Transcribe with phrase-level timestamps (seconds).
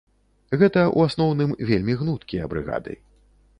[0.61, 2.99] Гэта, у асноўным, вельмі гнуткія брыгады.